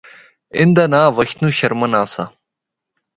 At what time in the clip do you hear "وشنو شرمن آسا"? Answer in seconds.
1.15-2.23